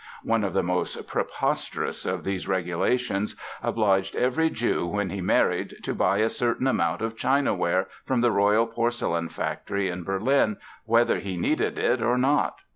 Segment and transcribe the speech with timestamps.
[0.23, 5.93] One of the most preposterous of these regulations obliged every Jew when he married to
[5.93, 11.37] buy a certain amount of chinaware from the royal porcelain factory in Berlin, whether he
[11.37, 12.61] needed it or not.